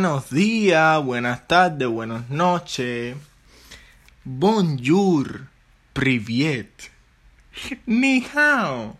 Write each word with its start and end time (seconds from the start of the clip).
Buenos 0.00 0.30
días, 0.30 1.04
buenas 1.04 1.48
tardes, 1.48 1.88
buenas 1.88 2.30
noches. 2.30 3.16
Bonjour, 4.22 5.48
privet. 5.92 6.92
Ni 7.84 8.24
hao. 8.32 8.96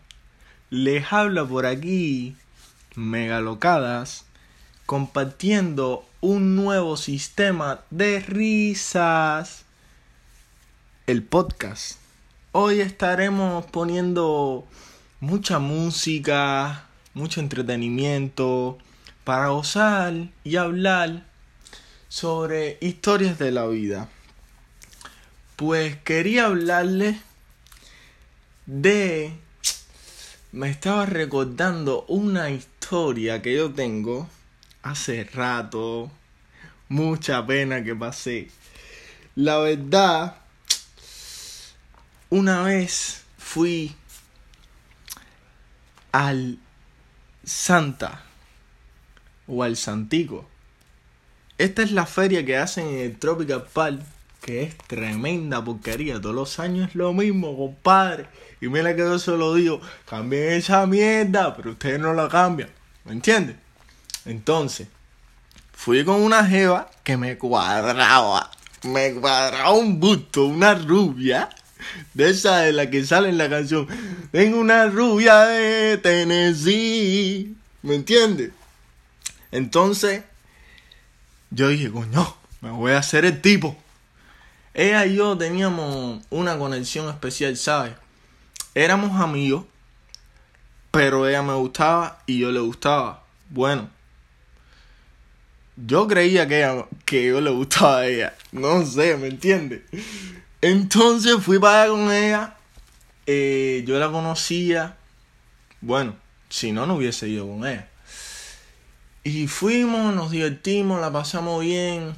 Les 0.71 1.13
habla 1.13 1.45
por 1.47 1.67
aquí 1.67 2.35
Megalocadas 2.97 4.25
compartiendo 4.87 6.05
un 6.21 6.57
nuevo 6.57 6.97
sistema 6.97 7.83
de 7.91 8.19
risas. 8.19 9.67
El 11.07 11.23
podcast. 11.23 12.01
Hoy 12.51 12.81
estaremos 12.81 13.67
poniendo 13.67 14.67
mucha 15.21 15.61
música, 15.61 16.87
mucho 17.15 17.39
entretenimiento 17.39 18.79
para 19.29 19.49
gozar 19.49 20.15
y 20.43 20.57
hablar 20.57 21.23
sobre 22.09 22.79
historias 22.81 23.39
de 23.39 23.51
la 23.51 23.67
vida. 23.67 24.09
Pues 25.55 25.99
quería 25.99 26.47
hablarles 26.47 27.19
de... 28.65 29.35
Me 30.51 30.71
estaba 30.71 31.05
recordando 31.05 32.07
una 32.09 32.49
historia 32.49 33.43
que 33.43 33.55
yo 33.55 33.71
tengo 33.71 34.31
hace 34.81 35.25
rato. 35.25 36.11
Mucha 36.89 37.47
pena 37.47 37.85
que 37.85 37.95
pasé. 37.95 38.51
La 39.35 39.59
verdad, 39.59 40.37
una 42.31 42.63
vez 42.63 43.25
fui 43.37 43.95
al 46.13 46.59
Santa 47.45 48.25
o 49.49 49.63
al 49.63 49.77
Santico. 49.77 50.47
Esta 51.59 51.83
es 51.83 51.91
la 51.91 52.07
feria 52.07 52.45
que 52.45 52.57
hacen 52.57 52.87
en 52.87 52.99
el 53.01 53.19
Tropical 53.19 53.65
Park, 53.73 54.01
que 54.41 54.63
es 54.63 54.79
tremenda 54.87 55.65
porquería. 55.65 56.21
Todos 56.21 56.35
los 56.35 56.61
años 56.61 56.91
es 56.91 56.95
lo 56.95 57.13
mismo, 57.13 57.57
compadre. 57.57 58.27
Y 58.61 58.69
mira 58.69 58.95
que 58.95 59.03
yo 59.03 59.19
se 59.19 59.33
lo 59.33 59.55
digo, 59.55 59.81
cambien 60.09 60.53
esa 60.53 60.87
mierda, 60.87 61.57
pero 61.57 61.73
ustedes 61.73 61.99
no 61.99 62.15
la 62.15 62.29
cambian. 62.29 62.69
¿Me 63.05 63.13
entiendes? 63.13 63.57
Entonces, 64.25 64.87
fui 65.73 66.05
con 66.05 66.21
una 66.21 66.45
jeva 66.45 66.91
que 67.03 67.17
me 67.17 67.37
cuadraba. 67.39 68.51
Me 68.85 69.15
cuadraba 69.15 69.73
un 69.73 69.99
busto, 69.99 70.47
una 70.47 70.75
rubia. 70.75 71.49
De 72.15 72.31
esa 72.31 72.59
de 72.59 72.73
la 72.73 72.91
que 72.91 73.05
sale 73.05 73.29
en 73.31 73.39
la 73.39 73.49
canción. 73.49 73.87
Tengo 74.31 74.61
una 74.61 74.87
rubia 74.87 75.41
de 75.41 75.99
Tennessee. 75.99 77.57
¿Me 77.83 77.95
entiendes? 77.95 78.51
Entonces, 79.51 80.25
yo 81.51 81.69
dije, 81.69 81.91
coño, 81.91 82.37
me 82.61 82.71
voy 82.71 82.93
a 82.93 82.99
hacer 82.99 83.25
el 83.25 83.41
tipo. 83.41 83.77
Ella 84.75 85.07
y 85.07 85.17
yo 85.17 85.37
teníamos 85.37 86.23
una 86.31 86.59
conexión 86.59 87.09
especial, 87.09 87.57
¿sabes? 87.57 87.95
Éramos 88.75 89.21
amigos, 89.21 89.65
pero 90.91 91.29
ella 91.29 91.43
me 91.43 91.55
gustaba 91.55 92.23
y 92.27 92.39
yo 92.39 92.53
le 92.53 92.61
gustaba. 92.61 93.25
Bueno, 93.51 93.89
yo 95.77 96.07
creía 96.07 96.47
que, 96.47 96.59
ella, 96.59 96.87
que 97.05 97.27
yo 97.27 97.41
le 97.41 97.51
gustaba 97.51 97.99
a 97.99 98.07
ella. 98.07 98.35
No 98.53 98.85
sé, 98.85 99.17
¿me 99.17 99.29
entiendes? 99.29 99.83
Entonces 100.61 101.37
fui 101.43 101.59
para 101.59 101.83
allá 101.83 101.91
con 101.91 102.13
ella. 102.13 102.57
Eh, 103.27 103.85
yo 103.87 103.99
la 103.99 104.11
conocía. 104.11 104.97
Bueno, 105.81 106.17
si 106.49 106.73
no, 106.73 106.87
no 106.87 106.97
hubiese 106.97 107.29
ido 107.29 107.47
con 107.47 107.67
ella. 107.67 107.88
Y 109.29 109.47
fuimos, 109.47 110.15
nos 110.15 110.31
divertimos, 110.31 111.03
la 111.03 111.13
pasamos 111.13 111.63
bien. 111.63 112.15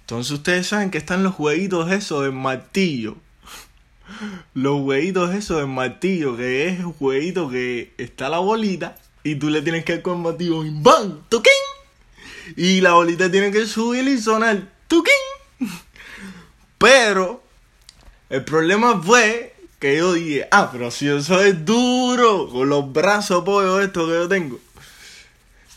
Entonces 0.00 0.32
ustedes 0.32 0.66
saben 0.66 0.90
que 0.90 0.96
están 0.96 1.22
los 1.22 1.34
jueguitos 1.34 1.92
esos 1.92 2.22
del 2.22 2.32
martillo. 2.32 3.16
Los 4.54 4.80
jueguitos 4.80 5.34
esos 5.34 5.58
del 5.58 5.66
martillo, 5.66 6.34
que 6.34 6.68
es 6.68 6.78
el 6.78 6.86
jueguito 6.86 7.50
que 7.50 7.92
está 7.98 8.30
la 8.30 8.38
bolita 8.38 8.96
y 9.24 9.34
tú 9.34 9.50
le 9.50 9.60
tienes 9.60 9.84
que 9.84 9.92
dar 9.92 10.02
con 10.02 10.16
el 10.16 10.22
martillo 10.22 10.64
y 10.64 10.70
¡bam! 10.70 11.20
¡Tuquín! 11.28 11.52
Y 12.56 12.80
la 12.80 12.94
bolita 12.94 13.30
tiene 13.30 13.50
que 13.50 13.66
subir 13.66 14.08
y 14.08 14.18
sonar 14.18 14.72
¡tuquín! 14.88 15.12
Pero 16.78 17.42
el 18.30 18.42
problema 18.42 19.02
fue 19.02 19.54
que 19.78 19.98
yo 19.98 20.14
dije, 20.14 20.48
ah, 20.50 20.70
pero 20.72 20.90
si 20.90 21.04
yo 21.04 21.22
soy 21.22 21.52
duro, 21.52 22.48
con 22.48 22.70
los 22.70 22.90
brazos 22.90 23.44
pollo 23.44 23.80
estos 23.80 24.08
que 24.08 24.14
yo 24.14 24.28
tengo. 24.28 24.58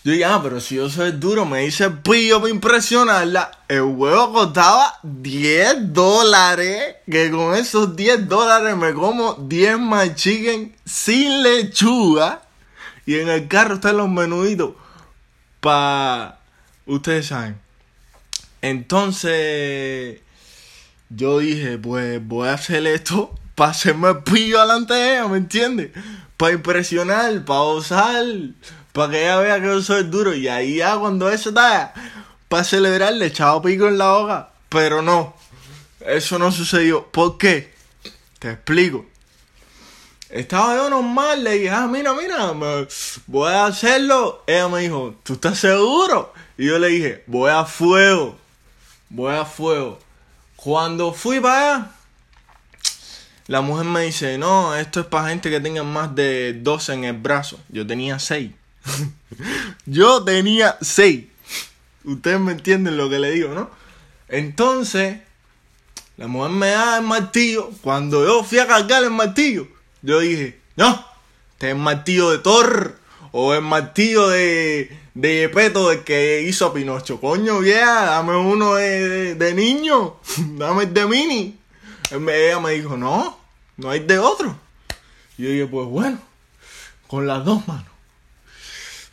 Yo 0.09 0.13
dije, 0.13 0.25
ah, 0.25 0.39
pero 0.41 0.59
si 0.59 0.73
yo 0.73 0.89
soy 0.89 1.11
duro, 1.11 1.45
me 1.45 1.67
hice 1.67 1.87
pillo 1.91 2.39
para 2.39 2.51
impresionarla. 2.51 3.51
El 3.67 3.83
huevo 3.83 4.33
costaba 4.33 4.97
10 5.03 5.93
dólares. 5.93 6.95
Que 7.05 7.29
con 7.29 7.53
esos 7.53 7.95
10 7.95 8.27
dólares 8.27 8.75
me 8.75 8.91
como 8.95 9.35
10 9.35 9.77
más 9.77 10.15
chicken 10.15 10.75
sin 10.83 11.43
lechuga. 11.43 12.41
Y 13.05 13.19
en 13.19 13.29
el 13.29 13.47
carro 13.47 13.75
están 13.75 13.97
los 13.97 14.09
menuditos. 14.09 14.71
Pa. 15.59 16.39
Ustedes 16.87 17.27
saben. 17.27 17.61
Entonces. 18.63 20.21
Yo 21.09 21.37
dije, 21.37 21.77
pues 21.77 22.19
voy 22.27 22.47
a 22.47 22.53
hacer 22.53 22.87
esto 22.87 23.35
para 23.53 23.69
hacerme 23.69 24.15
pillo 24.15 24.59
delante 24.59 24.95
de 24.95 25.11
ella, 25.11 25.27
¿me 25.27 25.37
entiendes? 25.37 25.91
Para 26.35 26.53
impresionar, 26.53 27.45
para 27.45 27.59
osar, 27.59 28.25
para 28.99 29.11
que 29.11 29.21
ella 29.21 29.37
vea 29.37 29.61
que 29.61 29.67
yo 29.67 29.81
soy 29.81 30.03
duro. 30.03 30.35
Y 30.35 30.49
ahí 30.49 30.75
ya 30.75 30.97
cuando 30.97 31.29
eso 31.29 31.49
está, 31.49 31.93
para 32.49 32.65
celebrar, 32.65 33.13
le 33.13 33.27
echaba 33.27 33.61
pico 33.61 33.87
en 33.87 33.97
la 33.97 34.13
hoja. 34.13 34.49
Pero 34.67 35.01
no, 35.01 35.37
eso 36.01 36.37
no 36.37 36.51
sucedió. 36.51 37.07
¿Por 37.07 37.37
qué? 37.37 37.73
Te 38.39 38.51
explico. 38.51 39.05
Estaba 40.29 40.75
yo 40.75 40.89
normal, 40.89 41.45
le 41.45 41.53
dije, 41.53 41.69
ah, 41.69 41.87
mira, 41.87 42.13
mira, 42.13 42.51
me, 42.51 42.87
voy 43.27 43.53
a 43.53 43.67
hacerlo. 43.67 44.43
Ella 44.45 44.67
me 44.67 44.81
dijo, 44.81 45.15
¿tú 45.23 45.33
estás 45.35 45.57
seguro? 45.59 46.33
Y 46.57 46.65
yo 46.65 46.77
le 46.77 46.89
dije, 46.89 47.23
voy 47.25 47.51
a 47.51 47.63
fuego, 47.63 48.37
voy 49.09 49.33
a 49.33 49.45
fuego. 49.45 49.97
Cuando 50.57 51.13
fui 51.13 51.39
para 51.39 51.75
allá, 51.75 51.91
la 53.47 53.61
mujer 53.61 53.85
me 53.85 54.01
dice, 54.01 54.37
no, 54.37 54.75
esto 54.75 54.99
es 54.99 55.05
para 55.05 55.29
gente 55.29 55.49
que 55.49 55.61
tenga 55.61 55.83
más 55.83 56.13
de 56.13 56.53
12 56.53 56.93
en 56.95 57.03
el 57.05 57.17
brazo. 57.17 57.61
Yo 57.69 57.87
tenía 57.87 58.19
6. 58.19 58.58
yo 59.85 60.23
tenía 60.23 60.77
6. 60.81 61.25
Ustedes 62.05 62.39
me 62.39 62.53
entienden 62.53 62.97
lo 62.97 63.09
que 63.09 63.19
le 63.19 63.31
digo, 63.31 63.53
¿no? 63.53 63.69
Entonces, 64.27 65.19
la 66.17 66.27
mujer 66.27 66.51
me 66.51 66.67
da 66.69 66.97
el 66.97 67.03
martillo. 67.03 67.71
Cuando 67.81 68.25
yo 68.25 68.43
fui 68.43 68.59
a 68.59 68.67
cargar 68.67 69.03
el 69.03 69.11
martillo, 69.11 69.67
yo 70.01 70.19
dije, 70.19 70.59
no, 70.75 71.05
este 71.53 71.67
es 71.67 71.75
el 71.75 71.81
martillo 71.81 72.31
de 72.31 72.39
Thor 72.39 72.97
o 73.31 73.53
el 73.53 73.61
martillo 73.61 74.27
de, 74.29 74.97
de 75.13 75.41
Yepeto 75.41 75.89
de 75.89 76.03
que 76.03 76.43
hizo 76.47 76.67
a 76.67 76.73
Pinocho. 76.73 77.19
Coño, 77.19 77.59
vieja, 77.59 78.05
dame 78.05 78.35
uno 78.35 78.75
de, 78.75 79.09
de, 79.09 79.35
de 79.35 79.53
niño, 79.53 80.17
dame 80.57 80.83
el 80.83 80.93
de 80.93 81.05
mini. 81.05 81.59
Ella 82.11 82.59
me 82.59 82.71
dijo, 82.71 82.97
no, 82.97 83.37
no 83.77 83.89
hay 83.89 83.99
de 83.99 84.17
otro. 84.19 84.55
Y 85.37 85.43
yo 85.43 85.49
dije, 85.49 85.67
pues 85.67 85.87
bueno, 85.87 86.19
con 87.07 87.27
las 87.27 87.45
dos 87.45 87.67
manos. 87.67 87.85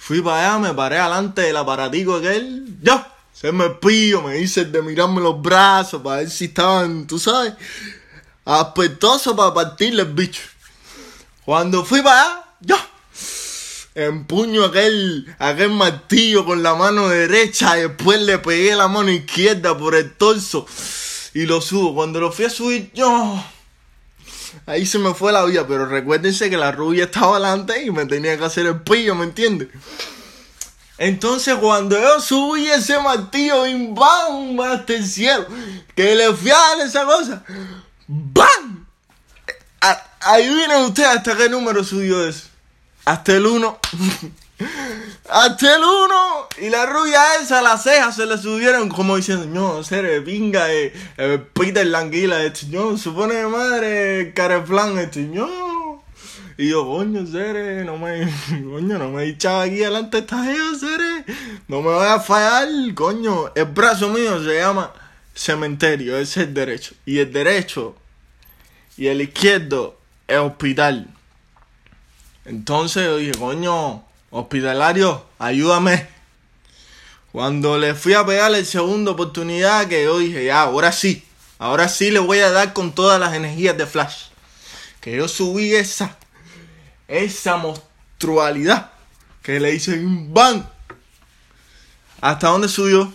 Fui 0.07 0.23
para 0.23 0.55
allá, 0.55 0.59
me 0.61 0.73
paré 0.73 0.99
delante 0.99 1.41
del 1.41 1.57
aparatico 1.57 2.15
aquel, 2.15 2.79
ya, 2.81 3.13
se 3.33 3.51
me 3.51 3.71
pillo, 3.71 4.23
me 4.23 4.39
hice 4.39 4.61
el 4.61 4.71
de 4.71 4.81
mirarme 4.81 5.21
los 5.21 5.43
brazos 5.43 6.01
para 6.01 6.19
ver 6.19 6.31
si 6.31 6.45
estaban, 6.45 7.09
tú 7.09 7.19
sabes, 7.19 7.55
aspectoso 8.45 9.35
para 9.35 9.53
partirle 9.53 10.03
el 10.03 10.13
bicho. 10.13 10.43
Cuando 11.45 11.85
fui 11.85 12.03
para 12.03 12.23
allá, 12.23 12.45
ya, 12.61 12.89
empuño 13.97 14.67
aquel, 14.67 15.27
aquel 15.41 15.71
martillo 15.71 16.45
con 16.45 16.63
la 16.63 16.77
mano 16.77 17.09
derecha 17.09 17.77
y 17.77 17.89
después 17.89 18.21
le 18.21 18.39
pegué 18.39 18.77
la 18.77 18.87
mano 18.87 19.11
izquierda 19.11 19.77
por 19.77 19.97
el 19.97 20.15
torso 20.15 20.69
y 21.35 21.47
lo 21.47 21.61
subo. 21.61 21.97
Cuando 21.97 22.21
lo 22.21 22.31
fui 22.31 22.45
a 22.45 22.51
subir, 22.51 22.93
yo... 22.95 23.43
Ahí 24.65 24.87
se 24.87 24.99
me 24.99 25.15
fue 25.15 25.33
la 25.33 25.45
vida, 25.45 25.67
pero 25.67 25.87
recuérdense 25.87 26.49
que 26.49 26.57
la 26.57 26.73
rubia 26.73 27.05
estaba 27.05 27.39
delante 27.39 27.85
y 27.85 27.91
me 27.91 28.07
tenía 28.07 28.39
que 28.39 28.45
hacer 28.45 28.67
el 28.67 28.81
pillo, 28.81 29.15
¿me 29.15 29.25
entiendes? 29.25 29.69
Entonces 30.99 31.57
cuando 31.57 32.01
yo 32.01 32.21
subí 32.21 32.69
ese 32.69 32.99
martillo 32.99 33.65
¡bam! 33.95 34.59
hasta 34.61 34.95
el 34.95 35.07
cielo, 35.07 35.47
que 35.95 36.15
le 36.15 36.33
fui 36.33 36.51
a 36.51 36.83
esa 36.83 37.05
cosa, 37.05 37.45
¡bam! 38.07 38.87
Ahí 40.21 40.53
viene 40.53 40.85
usted 40.85 41.05
hasta 41.05 41.37
qué 41.37 41.49
número 41.49 41.85
subió 41.85 42.27
eso. 42.27 42.49
Hasta 43.05 43.33
el 43.37 43.47
1. 43.47 43.79
Hasta 45.29 45.77
el 45.77 45.83
1. 45.83 46.49
Y 46.63 46.71
la 46.71 46.87
rubia 46.87 47.21
esa, 47.41 47.61
las 47.63 47.83
cejas 47.83 48.17
se 48.17 48.27
le 48.27 48.39
subieron 48.39 48.89
como 48.89 49.17
diciendo, 49.17 49.47
no, 49.47 49.83
ser 49.85 50.25
pinga, 50.25 50.73
eh, 50.73 50.93
eh, 51.19 51.39
Peter 51.53 51.87
Languila, 51.87 52.43
este, 52.43 52.67
no, 52.69 52.97
supone 52.97 53.47
madre, 53.47 54.33
careflan, 54.35 54.99
este, 54.99 55.21
no. 55.21 56.05
Y 56.59 56.71
yo, 56.71 56.87
coño, 56.87 57.27
Cere, 57.27 57.85
no 57.85 57.99
me, 57.99 58.23
coño, 58.49 58.99
no 58.99 59.11
me 59.11 59.25
echaba 59.25 59.65
aquí 59.65 59.77
delante 59.77 60.19
esta 60.19 60.43
jeva, 60.45 60.79
Cere. 60.79 61.25
No 61.69 61.83
me 61.83 61.91
voy 61.91 62.07
a 62.07 62.19
fallar, 62.19 62.69
coño. 62.95 63.53
El 63.55 63.67
brazo 63.67 64.09
mío 64.09 64.43
se 64.43 64.59
llama 64.59 64.93
cementerio, 65.35 66.17
ese 66.17 66.41
es 66.41 66.49
el 66.49 66.55
derecho. 66.55 66.95
Y 67.05 67.19
el 67.19 67.31
derecho 67.31 67.95
y 68.97 69.09
el 69.09 69.21
izquierdo 69.21 69.99
es 70.27 70.39
hospital. 70.39 71.09
Entonces 72.47 73.05
yo 73.05 73.17
dije, 73.19 73.33
coño, 73.39 74.06
hospitalario, 74.37 75.27
ayúdame. 75.39 76.07
Cuando 77.33 77.79
le 77.79 77.95
fui 77.95 78.15
a 78.15 78.25
pegar 78.25 78.51
la 78.51 78.65
segunda 78.65 79.13
oportunidad, 79.13 79.89
que 79.89 80.05
yo 80.05 80.19
dije, 80.19 80.45
ya, 80.45 80.63
ahora 80.63 80.93
sí, 80.93 81.25
ahora 81.59 81.89
sí 81.89 82.11
le 82.11 82.19
voy 82.19 82.39
a 82.41 82.51
dar 82.51 82.73
con 82.73 82.95
todas 82.95 83.19
las 83.19 83.35
energías 83.35 83.77
de 83.77 83.87
Flash. 83.87 84.27
Que 85.01 85.17
yo 85.17 85.29
subí 85.29 85.75
esa, 85.75 86.17
esa 87.09 87.57
monstrualidad 87.57 88.93
que 89.43 89.61
le 89.61 89.75
hice 89.75 89.99
un 89.99 90.33
ban. 90.33 90.69
¿Hasta 92.21 92.49
dónde 92.49 92.69
subió? 92.69 93.13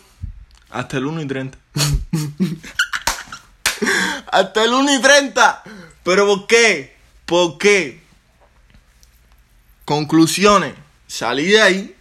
Hasta 0.70 0.98
el 0.98 1.06
1 1.06 1.22
y 1.22 1.28
30. 1.28 1.58
Hasta 4.32 4.64
el 4.64 4.74
1 4.74 4.96
y 4.96 5.02
30. 5.02 5.64
¿Pero 6.04 6.26
por 6.26 6.48
qué? 6.48 6.96
¿Por 7.26 7.58
qué? 7.58 8.02
Conclusiones. 9.86 10.81
Salí 11.12 11.48
de 11.48 11.62
ahí. 11.62 11.96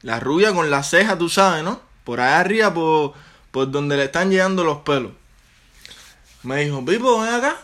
La 0.00 0.18
rubia 0.18 0.54
con 0.54 0.70
la 0.70 0.82
ceja, 0.82 1.18
tú 1.18 1.28
sabes, 1.28 1.62
¿no? 1.62 1.82
Por 2.04 2.20
allá 2.20 2.40
arriba, 2.40 2.72
por, 2.72 3.12
por 3.50 3.70
donde 3.70 3.98
le 3.98 4.04
están 4.04 4.30
llegando 4.30 4.64
los 4.64 4.78
pelos. 4.78 5.12
Me 6.42 6.64
dijo, 6.64 6.82
Pipo, 6.82 7.20
ven 7.20 7.34
acá. 7.34 7.58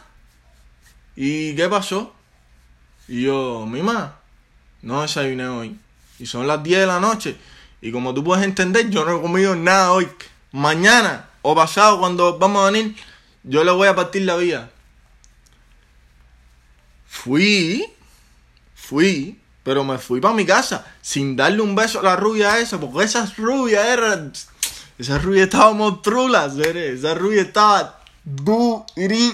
¿Y 1.17 1.57
qué 1.57 1.67
pasó? 1.71 2.15
Y 3.09 3.23
yo, 3.23 3.65
mima, 3.65 4.19
no 4.83 5.01
desayuné 5.01 5.49
hoy. 5.49 5.79
Y 6.19 6.27
son 6.27 6.47
las 6.47 6.63
10 6.63 6.81
de 6.81 6.87
la 6.87 7.01
noche. 7.01 7.39
Y 7.81 7.91
como 7.91 8.13
tú 8.13 8.23
puedes 8.23 8.45
entender, 8.45 8.91
yo 8.91 9.07
no 9.07 9.17
he 9.17 9.23
comido 9.23 9.57
nada 9.57 9.93
hoy. 9.93 10.07
Mañana 10.51 11.31
o 11.41 11.55
pasado, 11.55 12.01
cuando 12.01 12.39
vamos 12.39 12.69
a 12.69 12.71
venir, 12.71 12.95
yo 13.45 13.65
le 13.65 13.71
voy 13.71 13.89
a 13.89 13.95
partir 13.95 14.23
la 14.23 14.37
vida. 14.37 14.71
Fui, 17.07 17.83
fui, 18.75 19.42
pero 19.63 19.85
me 19.85 19.99
fui 19.99 20.21
para 20.21 20.35
mi 20.35 20.45
casa 20.45 20.85
sin 21.01 21.37
darle 21.37 21.63
un 21.63 21.75
beso 21.75 22.01
a 22.01 22.03
la 22.03 22.17
rubia 22.17 22.59
esa, 22.59 22.81
porque 22.81 23.05
esa 23.05 23.33
rubia 23.37 23.93
era. 23.93 24.31
Esa 24.99 25.19
rubia 25.19 25.45
estaba 25.45 25.73
montrula, 25.73 26.47
esa 26.47 27.15
rubia 27.15 27.43
estaba 27.43 28.01
durísima. 28.25 29.31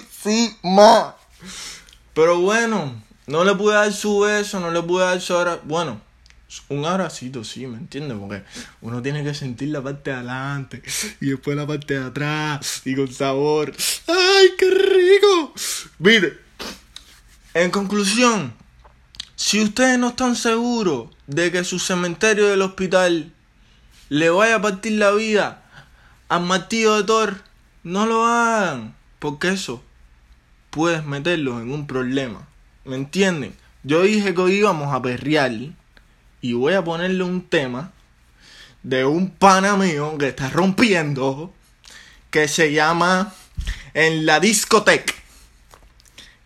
Pero 2.14 2.40
bueno, 2.40 3.02
no 3.26 3.44
le 3.44 3.54
pude 3.54 3.74
dar 3.74 3.92
su 3.92 4.20
beso, 4.20 4.60
no 4.60 4.70
le 4.70 4.82
pude 4.82 5.04
dar 5.04 5.20
su 5.20 5.34
abrazo. 5.36 5.60
Bueno, 5.64 6.00
un 6.68 6.84
abracito, 6.86 7.44
sí, 7.44 7.66
¿me 7.66 7.76
entiendes? 7.76 8.16
Porque 8.18 8.42
uno 8.80 9.02
tiene 9.02 9.22
que 9.22 9.34
sentir 9.34 9.68
la 9.68 9.82
parte 9.82 10.10
de 10.10 10.16
adelante 10.16 10.82
y 11.20 11.30
después 11.30 11.56
la 11.56 11.66
parte 11.66 11.98
de 11.98 12.06
atrás 12.06 12.82
y 12.84 12.96
con 12.96 13.12
sabor. 13.12 13.74
¡Ay, 14.06 14.52
qué 14.56 14.70
rico! 14.70 15.52
Mire, 15.98 16.38
en 17.52 17.70
conclusión, 17.70 18.54
si 19.38 19.62
ustedes 19.62 20.00
no 20.00 20.08
están 20.08 20.34
seguros 20.34 21.10
de 21.28 21.52
que 21.52 21.62
su 21.62 21.78
cementerio 21.78 22.48
del 22.48 22.60
hospital 22.60 23.32
le 24.08 24.30
vaya 24.30 24.56
a 24.56 24.60
partir 24.60 24.94
la 24.94 25.12
vida 25.12 25.62
al 26.28 26.42
martillo 26.42 26.96
de 26.96 27.04
Thor, 27.04 27.36
no 27.84 28.04
lo 28.04 28.26
hagan, 28.26 28.96
porque 29.20 29.50
eso 29.50 29.80
puedes 30.70 31.04
meterlos 31.04 31.62
en 31.62 31.70
un 31.70 31.86
problema. 31.86 32.48
¿Me 32.84 32.96
entienden? 32.96 33.54
Yo 33.84 34.02
dije 34.02 34.34
que 34.34 34.40
hoy 34.40 34.54
íbamos 34.54 34.92
a 34.92 35.00
perrear 35.00 35.52
y 36.40 36.52
voy 36.54 36.74
a 36.74 36.82
ponerle 36.82 37.22
un 37.22 37.42
tema 37.42 37.92
de 38.82 39.04
un 39.04 39.30
pana 39.30 39.76
mío 39.76 40.18
que 40.18 40.26
está 40.26 40.50
rompiendo 40.50 41.54
que 42.30 42.48
se 42.48 42.72
llama 42.72 43.32
En 43.94 44.26
la 44.26 44.40
discoteca. 44.40 45.14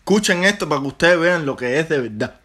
Escuchen 0.00 0.44
esto 0.44 0.68
para 0.68 0.82
que 0.82 0.88
ustedes 0.88 1.18
vean 1.18 1.46
lo 1.46 1.56
que 1.56 1.80
es 1.80 1.88
de 1.88 1.98
verdad. 1.98 2.41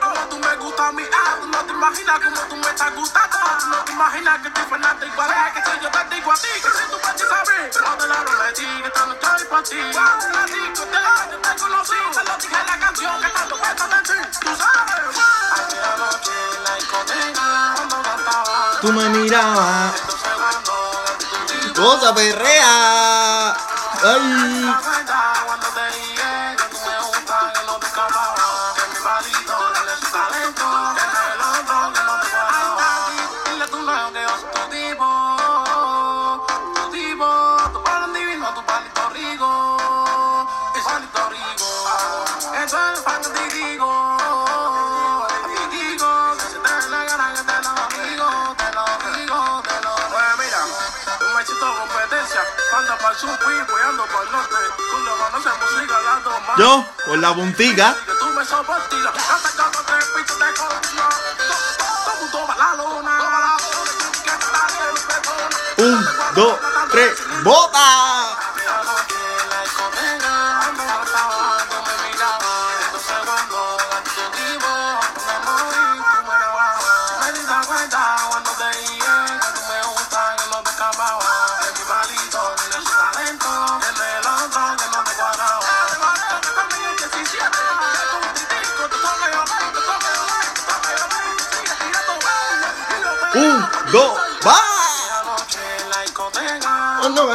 Cómo 0.00 0.20
tú 0.28 0.38
me 0.38 0.56
gustas 0.56 0.88
a 0.88 0.92
mí. 0.92 1.02
Ah, 1.12 1.36
tú 1.40 1.46
no 1.48 1.58
te 1.64 1.72
imaginas 1.72 2.20
cómo 2.20 2.40
tú 2.48 2.56
me 2.56 2.68
estás 2.68 2.94
gustando. 2.94 3.38
Tú 3.60 3.66
no 3.66 3.76
te 3.84 3.92
imaginas 3.92 4.40
que 4.42 4.48
estoy 4.48 4.64
fanático 4.64 5.22
a 5.22 5.26
ti, 5.26 5.34
que 5.54 5.62
soy 5.64 5.78
yo 5.82 5.90
te 5.90 6.14
digo 6.14 6.32
a 6.32 6.36
ti, 6.36 6.48
que 6.54 6.70
si 6.70 6.90
tú 6.90 6.98
puedes 7.00 7.28
saber. 7.28 7.70
No 7.82 7.96
te 7.96 8.06
la 8.06 8.24
prometí, 8.24 8.66
que 8.82 8.86
esta 8.88 9.06
no 9.06 9.12
estoy 9.12 9.44
para 9.46 9.62
ti. 9.62 9.76
Cuando 9.92 10.28
la 10.28 10.44
discoteca 10.46 11.28
yo 11.30 11.38
te 11.38 11.60
conocí, 11.60 12.00
te 12.12 12.24
lo 12.24 12.36
dije 12.36 12.56
la 12.66 12.78
canción 12.78 13.20
que 13.20 13.28
tanto 13.28 13.58
cuesta 13.58 13.86
de 13.88 14.02
ti. 14.02 14.38
Tú 14.40 14.50
sabes. 14.56 15.18
Aquella 15.58 15.96
noche 15.96 16.32
en 16.56 16.64
la 16.64 16.74
discoteca, 16.76 17.74
cuando 17.76 18.02
cantaba, 18.02 18.78
Tú 18.80 18.92
me 18.92 19.08
mirabas, 19.08 19.92
cosa 21.74 22.14
perrea. 22.14 23.56
Ay. 24.00 25.07
Que 64.24 64.30
está 64.30 64.66
bien, 64.68 64.94
perdona. 65.08 65.48
Un, 65.78 66.34
dos, 66.34 66.58
tres, 66.90 67.18
bota. 67.42 68.07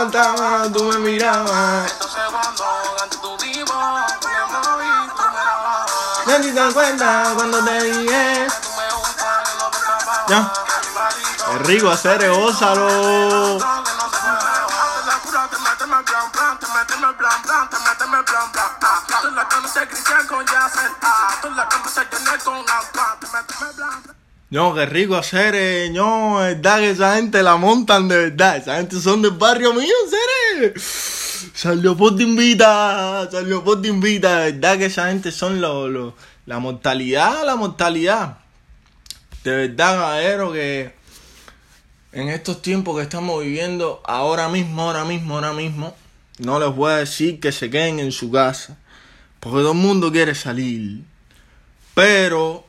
Cantaba, 0.04 0.68
tú 0.70 0.84
me 0.84 0.98
mirabas. 0.98 1.90
Entonces 1.94 2.24
cuando 2.30 2.66
ante 3.02 3.18
tu 3.20 3.38
divo, 3.38 3.74
me 3.74 4.52
moví, 4.52 5.10
tú 5.16 5.24
me 5.24 5.42
grababas. 5.42 6.28
Nadie 6.28 6.50
se 6.50 6.60
da 6.60 6.74
cuenta 6.74 7.32
cuando 7.36 7.64
te 7.64 7.84
dije. 7.84 8.48
Ya. 10.28 10.54
Es 11.54 11.68
rico 11.68 11.90
hacer, 11.90 12.30
gózalo. 12.30 13.83
No, 24.54 24.76
qué 24.76 24.86
rico 24.86 25.16
hacer, 25.16 25.56
eh, 25.56 25.90
no, 25.92 26.36
verdad 26.36 26.78
que 26.78 26.92
esa 26.92 27.16
gente 27.16 27.42
la 27.42 27.58
montan 27.58 28.08
de 28.08 28.30
verdad. 28.30 28.58
Esa 28.58 28.78
gente 28.78 29.00
son 29.00 29.24
del 29.24 29.32
barrio 29.32 29.74
mío, 29.74 29.96
seres. 30.12 31.50
San 31.56 31.82
Leopoldo 31.82 32.22
invita, 32.22 33.28
San 33.32 33.50
Leopoldo 33.50 33.88
invita, 33.88 34.42
de 34.42 34.52
verdad 34.52 34.78
que 34.78 34.86
esa 34.86 35.08
gente 35.08 35.32
son 35.32 35.60
lo, 35.60 35.88
lo- 35.90 36.16
la 36.46 36.60
mortalidad, 36.60 37.44
la 37.44 37.56
mortalidad. 37.56 38.38
De 39.44 39.56
verdad, 39.56 39.98
caballero, 39.98 40.54
que 40.54 40.94
en 42.12 42.30
estos 42.30 42.62
tiempos 42.62 42.96
que 42.96 43.02
estamos 43.02 43.42
viviendo, 43.44 44.04
ahora 44.06 44.50
mismo, 44.50 44.84
ahora 44.84 45.04
mismo, 45.04 45.34
ahora 45.34 45.54
mismo, 45.54 45.96
no 46.38 46.60
les 46.60 46.70
voy 46.76 46.92
a 46.92 46.98
decir 46.98 47.40
que 47.40 47.52
se 47.52 47.72
queden 47.72 48.00
en 48.00 48.12
su 48.12 48.30
casa, 48.30 48.78
porque 49.40 49.62
todo 49.62 49.72
el 49.72 49.80
mundo 49.80 50.12
quiere 50.12 50.36
salir. 50.36 51.02
Pero 51.96 52.68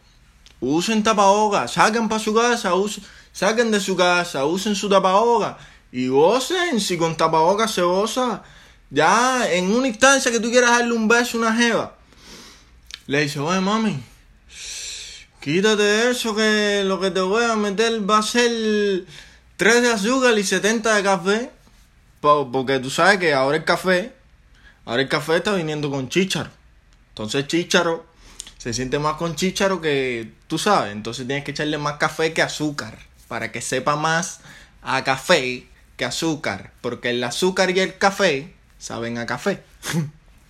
usen 0.61 1.03
tapabocas, 1.03 1.73
saquen 1.73 2.09
para 2.09 2.23
su 2.23 2.35
casa, 2.35 2.75
usen, 2.75 3.05
saquen 3.33 3.71
de 3.71 3.81
su 3.81 3.97
casa, 3.97 4.45
usen 4.45 4.75
su 4.75 4.89
tapabocas 4.89 5.57
y 5.93 6.09
gocen. 6.09 6.81
Si 6.81 6.97
con 6.99 7.17
tapabocas 7.17 7.71
se 7.73 7.83
goza, 7.83 8.43
ya 8.91 9.47
en 9.53 9.71
una 9.75 9.89
instancia 9.89 10.31
que 10.33 10.41
tú 10.41 10.51
quieras 10.51 10.71
darle 10.71 10.93
un 10.93 11.09
beso 11.09 11.37
a 11.37 11.41
una 11.41 11.57
jeva, 11.57 11.95
le 13.07 13.21
dice, 13.23 13.39
oye 13.39 13.61
mami, 13.61 14.03
quítate 15.41 16.11
eso 16.11 16.35
que 16.35 16.83
lo 16.85 17.01
que 17.01 17.11
te 17.11 17.21
voy 17.21 17.45
a 17.45 17.57
meter 17.57 18.09
va 18.09 18.19
a 18.19 18.23
ser 18.23 19.05
3 19.57 19.83
de 19.83 19.93
azúcar 19.93 20.39
y 20.39 20.45
70 20.45 20.95
de 20.95 21.03
café. 21.03 21.51
Po- 22.21 22.51
Porque 22.51 22.79
tú 22.79 22.91
sabes 22.91 23.19
que 23.19 23.35
ahora 23.35 23.57
el 23.59 23.65
café, 23.65 24.13
ahora 24.87 25.03
el 25.03 25.09
café 25.09 25.37
está 25.37 25.53
viniendo 25.55 25.91
con 25.91 26.09
chícharo. 26.09 26.51
Entonces 27.11 27.47
chícharo 27.47 28.07
se 28.65 28.73
siente 28.73 28.99
más 28.99 29.17
con 29.17 29.37
chícharo 29.37 29.83
que 29.83 30.33
tú 30.47 30.57
sabes. 30.57 30.93
Entonces 30.93 31.27
tienes 31.27 31.45
que 31.45 31.51
echarle 31.51 31.77
más 31.77 31.99
café 31.99 32.33
que 32.33 32.41
azúcar. 32.41 32.97
Para 33.29 33.53
que 33.53 33.61
sepa 33.61 33.95
más 33.95 34.41
a 34.81 35.05
café 35.05 35.67
que 35.99 36.07
azúcar. 36.07 36.73
Porque 36.81 37.11
el 37.11 37.23
azúcar 37.23 37.69
y 37.73 37.81
el 37.81 37.99
café 37.99 38.55
saben 38.79 39.19
a 39.19 39.27
café. 39.27 39.63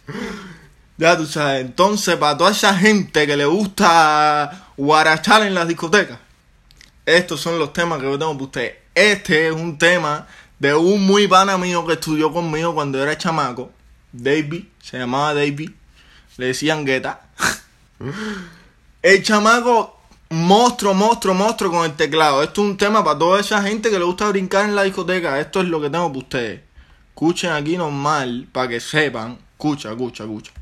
ya 0.97 1.17
tú 1.17 1.27
sabes. 1.27 1.63
Entonces 1.63 2.15
para 2.15 2.39
toda 2.39 2.53
esa 2.53 2.79
gente 2.79 3.27
que 3.27 3.37
le 3.37 3.47
gusta 3.47 4.69
guarachar 4.77 5.43
en 5.43 5.55
las 5.55 5.67
discotecas. 5.67 6.21
Estos 7.07 7.41
son 7.41 7.59
los 7.59 7.73
temas 7.73 7.99
que 7.99 8.05
yo 8.05 8.17
tengo 8.17 8.35
para 8.35 8.45
ustedes. 8.45 8.75
Este 8.95 9.49
es 9.49 9.53
un 9.53 9.77
tema 9.77 10.29
de 10.61 10.73
un 10.73 11.05
muy 11.05 11.27
pana 11.27 11.59
mío 11.59 11.85
que 11.85 11.95
estudió 11.95 12.33
conmigo 12.33 12.77
cuando 12.77 13.03
era 13.03 13.19
chamaco. 13.19 13.73
Davey, 14.13 14.71
se 14.81 14.99
llamaba 14.99 15.35
Davey. 15.35 15.75
Le 16.37 16.47
decían 16.47 16.85
Guetta. 16.85 17.21
El 19.03 19.23
chamaco, 19.23 19.99
monstruo, 20.31 20.95
monstruo, 20.95 21.35
monstruo 21.35 21.71
con 21.71 21.85
el 21.85 21.95
teclado. 21.95 22.43
Esto 22.43 22.63
es 22.63 22.69
un 22.71 22.77
tema 22.77 23.05
para 23.05 23.19
toda 23.19 23.41
esa 23.41 23.63
gente 23.63 23.91
que 23.91 23.99
le 23.99 24.05
gusta 24.05 24.29
brincar 24.29 24.65
en 24.65 24.75
la 24.75 24.83
discoteca. 24.83 25.39
Esto 25.39 25.61
es 25.61 25.69
lo 25.69 25.81
que 25.81 25.91
tengo 25.91 26.09
para 26.09 26.19
ustedes. 26.19 26.61
Escuchen 27.09 27.53
aquí 27.53 27.77
normal 27.77 28.49
para 28.51 28.69
que 28.69 28.81
sepan. 28.81 29.39
Escucha, 29.53 29.91
escucha, 29.91 30.25
escucha. 30.25 30.53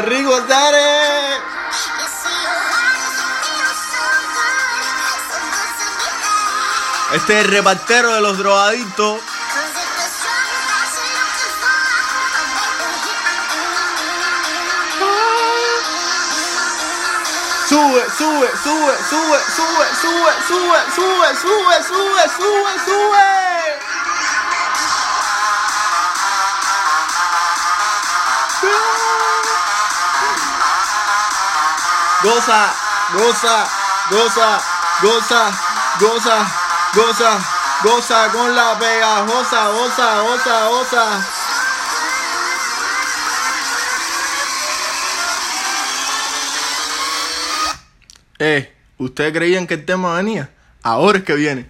Be 0.00 0.24
back? 0.48 1.42
Este 7.12 7.38
es 7.38 7.44
el 7.44 7.50
repartero 7.50 8.14
de 8.14 8.20
los 8.22 8.38
drogadictos. 8.38 9.20
Sube, 17.68 18.02
sube, 18.16 18.48
sube, 18.62 18.96
sube, 19.10 19.38
sube, 19.56 19.86
sube, 20.00 20.32
sube, 20.48 20.80
sube, 20.94 21.34
sube, 21.36 21.82
sube, 21.82 22.28
sube, 22.38 22.84
sube. 22.86 23.41
Goza, 32.22 32.72
goza, 33.14 33.68
goza, 34.08 34.62
goza, 35.02 35.52
goza, 35.98 36.46
goza, 36.94 37.40
goza 37.82 38.28
con 38.30 38.54
la 38.54 38.78
pegajosa, 38.78 39.68
goza, 39.70 40.20
goza, 40.22 40.68
goza. 40.68 41.28
Eh, 48.38 48.72
¿ustedes 48.98 49.32
creían 49.32 49.66
que 49.66 49.74
el 49.74 49.84
tema 49.84 50.14
venía? 50.14 50.50
Ahora 50.84 51.18
es 51.18 51.24
que 51.24 51.34
viene. 51.34 51.66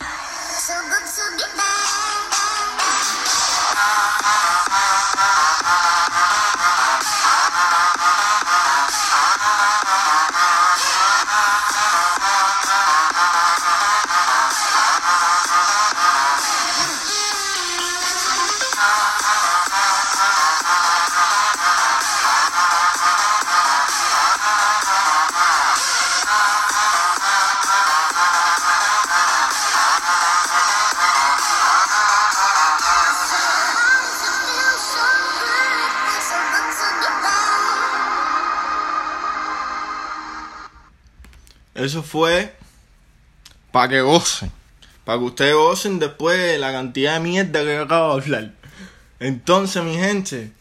Eso 41.83 42.03
fue 42.03 42.55
para 43.73 43.89
que 43.89 44.01
gocen. 44.01 44.53
Para 45.05 45.19
que 45.19 45.25
ustedes 45.25 45.55
gocen 45.55 45.99
después 45.99 46.39
de 46.39 46.59
la 46.59 46.71
cantidad 46.71 47.15
de 47.15 47.21
mierda 47.21 47.65
que 47.65 47.77
acabo 47.77 48.15
de 48.15 48.23
hablar. 48.23 48.53
Entonces, 49.19 49.83
mi 49.83 49.97
gente, 49.97 50.53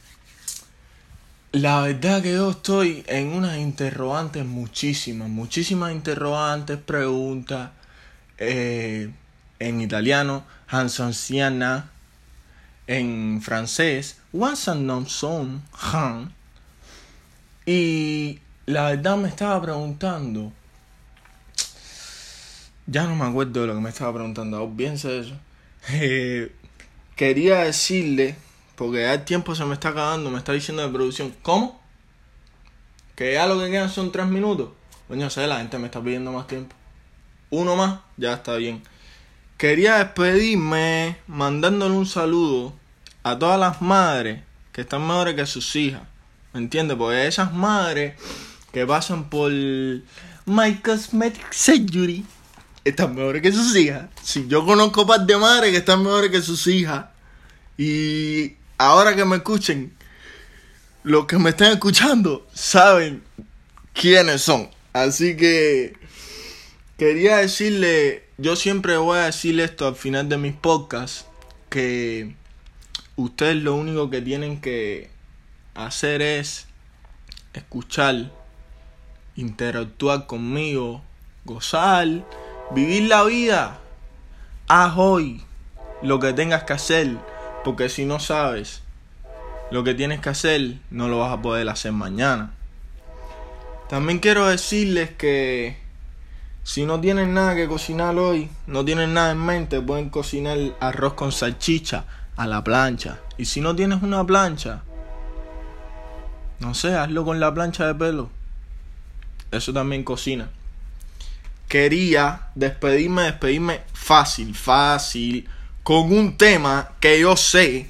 la 1.52 1.82
verdad 1.82 2.24
que 2.24 2.34
yo 2.34 2.50
estoy 2.50 3.04
en 3.08 3.34
unas 3.34 3.58
interrogantes 3.58 4.46
muchísimas, 4.46 5.30
muchísimas 5.30 5.92
interrogantes, 5.92 6.78
preguntas 6.78 7.70
eh, 8.38 9.12
en 9.60 9.82
italiano, 9.82 10.44
Hansansiana, 10.68 11.92
en 12.88 13.42
francés, 13.44 14.18
Wansan 14.34 15.08
son 15.08 15.62
Han. 15.94 16.34
Y 17.66 18.40
la 18.66 18.86
verdad 18.86 19.18
me 19.18 19.28
estaba 19.28 19.62
preguntando, 19.62 20.52
ya 22.88 23.04
no 23.06 23.16
me 23.16 23.26
acuerdo 23.26 23.62
de 23.62 23.68
lo 23.68 23.76
que 23.76 23.82
me 23.82 23.90
estaba 23.90 24.14
preguntando, 24.14 24.68
de 24.68 24.86
eso. 24.94 25.36
Eh, 25.90 26.52
quería 27.16 27.60
decirle, 27.60 28.36
porque 28.76 29.02
ya 29.02 29.14
el 29.16 29.26
tiempo 29.26 29.56
se 29.56 29.66
me 29.66 29.74
está 29.74 29.90
acabando, 29.90 30.30
me 30.30 30.38
está 30.38 30.54
diciendo 30.54 30.84
de 30.84 30.90
producción, 30.90 31.34
¿cómo? 31.42 31.82
Que 33.16 33.34
ya 33.34 33.48
lo 33.48 33.60
que 33.60 33.70
quedan 33.70 33.90
son 33.90 34.12
tres 34.12 34.28
minutos. 34.28 34.70
Coño, 35.08 35.30
sé, 35.30 35.46
la 35.48 35.58
gente 35.58 35.78
me 35.78 35.88
está 35.88 36.02
pidiendo 36.02 36.32
más 36.32 36.48
tiempo. 36.48 36.76
Uno 37.50 37.76
más, 37.76 38.00
ya 38.18 38.34
está 38.34 38.56
bien. 38.56 38.82
Quería 39.58 39.98
despedirme 39.98 41.18
mandándole 41.28 41.96
un 41.96 42.06
saludo 42.06 42.74
a 43.24 43.38
todas 43.38 43.60
las 43.60 43.82
madres 43.82 44.42
que 44.72 44.82
están 44.82 45.06
mejores 45.06 45.36
que 45.36 45.46
sus 45.46 45.76
hijas. 45.76 46.02
¿Me 46.54 46.60
entiendes? 46.60 46.98
Porque 46.98 47.28
esas 47.28 47.54
madres 47.54 48.16
que 48.72 48.86
pasan 48.86 49.30
por 49.30 49.52
My 50.46 50.76
Cosmetic 50.84 51.52
Surgery 51.52 52.26
están 52.84 53.16
mejores 53.16 53.42
que 53.42 53.52
sus 53.52 53.76
hijas. 53.76 54.10
Si 54.24 54.48
yo 54.48 54.66
conozco 54.66 55.06
par 55.06 55.26
de 55.26 55.38
madres 55.38 55.72
que 55.72 55.78
están 55.78 56.04
mejores 56.04 56.32
que 56.32 56.42
sus 56.42 56.66
hijas. 56.68 57.06
Y 57.78 58.56
ahora 58.78 59.16
que 59.16 59.26
me 59.26 59.38
escuchen, 59.38 59.94
los 61.04 61.26
que 61.26 61.38
me 61.38 61.52
están 61.52 61.72
escuchando 61.72 62.48
saben 62.54 63.24
quiénes 63.94 64.42
son. 64.42 64.70
Así 64.94 65.38
que 65.38 65.94
quería 66.98 67.38
decirle, 67.38 68.26
yo 68.38 68.56
siempre 68.56 68.98
voy 68.98 69.18
a 69.18 69.26
decirle 69.26 69.64
esto 69.64 69.88
al 69.88 69.96
final 69.96 70.30
de 70.30 70.38
mis 70.38 70.54
podcasts, 70.54 71.26
que 71.70 72.36
ustedes 73.16 73.56
lo 73.58 73.76
único 73.76 74.10
que 74.10 74.22
tienen 74.22 74.60
que 74.60 75.10
hacer 75.74 76.22
es 76.22 76.68
escuchar, 77.54 78.32
interactuar 79.36 80.28
conmigo, 80.28 81.02
gozar, 81.46 82.26
vivir 82.74 83.04
la 83.04 83.24
vida. 83.24 83.80
Haz 84.68 84.94
hoy 84.98 85.44
lo 86.02 86.20
que 86.20 86.34
tengas 86.34 86.64
que 86.64 86.74
hacer, 86.74 87.18
porque 87.64 87.90
si 87.90 88.06
no 88.06 88.20
sabes 88.20 88.82
lo 89.70 89.84
que 89.84 89.94
tienes 89.94 90.20
que 90.20 90.30
hacer, 90.30 90.78
no 90.90 91.08
lo 91.08 91.20
vas 91.20 91.32
a 91.32 91.42
poder 91.42 91.68
hacer 91.70 91.92
mañana. 91.92 92.54
También 93.90 94.20
quiero 94.20 94.48
decirles 94.48 95.10
que 95.12 95.78
si 96.64 96.86
no 96.86 97.02
tienen 97.02 97.34
nada 97.34 97.56
que 97.56 97.68
cocinar 97.68 98.18
hoy, 98.18 98.50
no 98.68 98.86
tienen 98.86 99.14
nada 99.14 99.32
en 99.32 99.46
mente, 99.46 99.82
pueden 99.82 100.10
cocinar 100.10 100.58
arroz 100.80 101.14
con 101.14 101.32
salchicha 101.32 102.06
a 102.38 102.48
la 102.48 102.64
plancha. 102.64 103.20
Y 103.38 103.46
si 103.46 103.60
no 103.60 103.76
tienes 103.76 104.02
una 104.02 104.26
plancha, 104.26 104.84
no 106.60 106.74
sé, 106.74 106.96
hazlo 106.96 107.26
con 107.26 107.40
la 107.40 107.54
plancha 107.54 107.88
de 107.88 107.96
pelo. 107.96 108.30
Eso 109.52 109.74
también 109.74 110.04
cocina. 110.04 110.50
Quería 111.72 112.50
despedirme, 112.54 113.22
despedirme 113.22 113.80
fácil, 113.94 114.54
fácil, 114.56 115.48
con 115.84 116.12
un 116.12 116.38
tema 116.38 116.90
que 117.00 117.22
yo 117.22 117.38
sé 117.38 117.90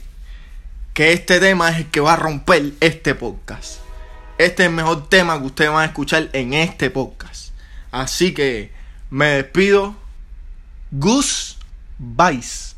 que 0.94 1.14
este 1.14 1.40
tema 1.40 1.72
es 1.72 1.78
el 1.78 1.86
que 1.90 2.00
va 2.00 2.14
a 2.14 2.16
romper 2.16 2.74
este 2.80 3.16
podcast. 3.16 3.80
Este 4.38 4.62
es 4.62 4.70
el 4.70 4.76
mejor 4.76 5.10
tema 5.10 5.40
que 5.40 5.48
ustedes 5.48 5.72
van 5.72 5.82
a 5.82 5.86
escuchar 5.86 6.30
en 6.34 6.54
este 6.54 6.92
podcast. 6.92 7.54
Así 7.90 8.36
que 8.36 8.72
me 9.10 9.26
despido. 9.26 9.96
Goose 10.92 11.56
Vice. 11.98 12.71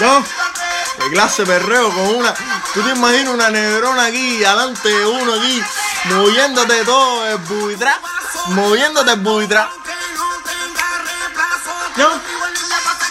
No. 0.00 0.24
De 0.98 1.10
clase 1.10 1.44
perreo 1.44 1.90
con 1.90 2.16
una. 2.16 2.34
Tú 2.72 2.82
te 2.82 2.90
imaginas 2.90 3.34
una 3.34 3.50
negrona 3.50 4.06
aquí, 4.06 4.42
adelante 4.42 4.88
de 4.88 5.06
uno 5.06 5.34
aquí, 5.34 5.62
moviéndote 6.04 6.84
todo 6.84 7.26
el 7.26 7.38
moviéndote 8.48 9.12
el 9.12 9.20
buitrá. 9.20 9.70
No. 11.96 12.08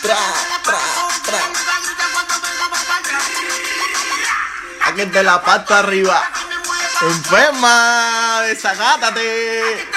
Tra, 0.02 0.18
tra, 0.64 0.80
tra. 1.26 1.40
Aquí 4.88 5.06
de 5.06 5.24
la 5.24 5.44
pata 5.44 5.80
arriba. 5.80 6.24
Enferma, 7.02 8.42
desacátate. 8.48 9.88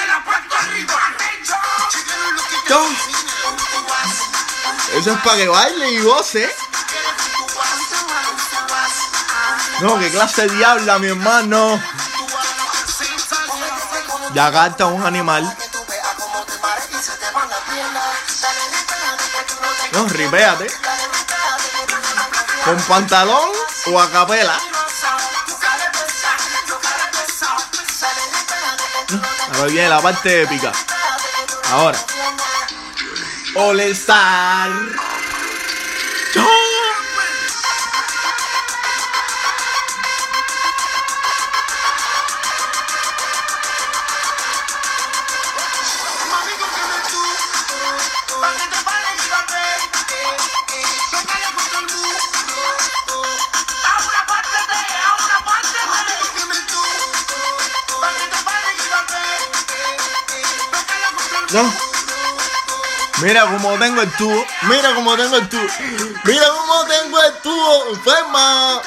No. 2.69 3.13
Eso 4.93 5.11
es 5.11 5.19
para 5.21 5.37
que 5.37 5.47
baile 5.47 5.91
y 5.91 6.01
goce. 6.01 6.62
No, 9.83 9.99
qué 9.99 10.09
clase 10.09 10.47
de 10.47 10.55
diabla, 10.55 10.97
mi 10.97 11.07
hermano. 11.07 11.77
Ya 14.33 14.49
gasta 14.49 14.85
un 14.85 15.05
animal. 15.05 15.43
No, 19.91 20.07
ripéate. 20.07 20.67
¿Con 22.63 22.77
pantalón 22.83 23.49
o 23.87 23.99
a 23.99 24.09
capela? 24.09 24.57
Ahora 29.53 29.65
viene 29.65 29.89
la 29.89 30.01
parte 30.01 30.43
épica. 30.43 30.71
Ahora. 31.71 31.99
All 33.55 33.81
Star. 33.81 34.71
Mira 63.21 63.45
cómo 63.45 63.77
tengo 63.77 64.01
el 64.01 64.11
tubo. 64.13 64.43
Mira 64.63 64.95
cómo 64.95 65.15
tengo 65.15 65.37
el 65.37 65.47
tubo. 65.49 65.61
Mira 66.23 66.47
cómo 66.49 66.85
tengo 66.85 67.21
el 67.21 67.33
tubo. 67.41 67.89
Enferma. 67.93 68.81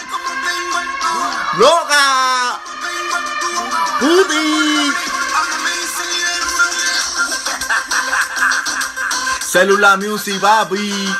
Loca. 1.58 2.60
Puti. 4.00 4.92
Celular 9.40 9.98
music, 9.98 10.40
papi. 10.40 11.14